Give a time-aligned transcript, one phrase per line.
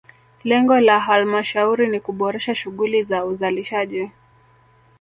[0.43, 4.11] Lengo la halmashauri ni kuboresha shughuli za uzalishaji